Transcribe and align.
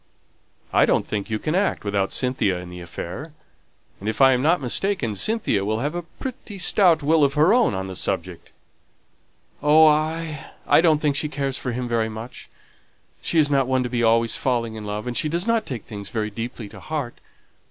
"I 0.73 0.87
don't 0.87 1.05
think 1.05 1.29
you 1.29 1.37
can 1.37 1.53
act 1.53 1.83
without 1.83 2.11
Cynthia 2.11 2.57
in 2.57 2.71
the 2.71 2.81
affair. 2.81 3.33
And 3.99 4.09
if 4.09 4.19
I 4.19 4.31
am 4.33 4.41
not 4.41 4.59
mistaken, 4.59 5.13
Cynthia 5.13 5.63
will 5.63 5.77
have 5.81 5.93
a 5.93 6.01
pretty 6.01 6.57
stout 6.57 7.03
will 7.03 7.23
of 7.23 7.35
her 7.35 7.53
own 7.53 7.75
on 7.75 7.85
the 7.85 7.95
subject." 7.95 8.49
"Oh, 9.61 9.85
I 9.85 10.81
don't 10.81 10.97
think 10.99 11.15
she 11.15 11.29
cares 11.29 11.59
for 11.59 11.71
him 11.71 11.87
very 11.87 12.09
much; 12.09 12.49
she 13.21 13.37
is 13.37 13.51
not 13.51 13.67
one 13.67 13.83
to 13.83 13.89
be 13.89 14.01
always 14.01 14.35
falling 14.35 14.73
in 14.73 14.85
love, 14.85 15.05
and 15.05 15.15
she 15.15 15.29
does 15.29 15.45
not 15.45 15.67
take 15.67 15.83
things 15.83 16.09
very 16.09 16.31
deeply 16.31 16.67
to 16.69 16.79
heart. 16.79 17.21